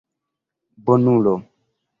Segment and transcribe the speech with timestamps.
[0.85, 1.35] bonulo